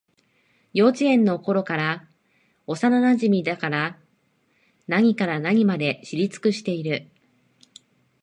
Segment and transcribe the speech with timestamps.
[0.73, 2.01] 幼稚園のころからの
[2.65, 3.99] 幼なじみだから、
[4.87, 7.11] 何から何まで知り尽くしている